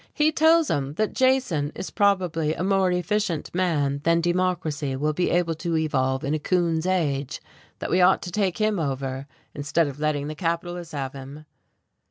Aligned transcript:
He 0.15 0.31
tells 0.31 0.71
'em 0.71 0.95
that 0.95 1.13
Jason 1.13 1.71
is 1.75 1.91
probably 1.91 2.55
a 2.55 2.63
more 2.63 2.91
efficient 2.91 3.53
man 3.53 4.01
than 4.03 4.19
Democracy 4.19 4.95
will 4.95 5.13
be 5.13 5.29
able 5.29 5.53
to 5.53 5.77
evolve 5.77 6.23
in 6.23 6.33
a 6.33 6.39
coon's 6.39 6.87
age, 6.87 7.39
that 7.77 7.91
we 7.91 8.01
ought 8.01 8.23
to 8.23 8.31
take 8.31 8.57
him 8.57 8.79
over, 8.79 9.27
instead 9.53 9.85
of 9.85 9.99
letting 9.99 10.25
the 10.27 10.33
capitalists 10.33 10.95
have 10.95 11.13
him." 11.13 11.45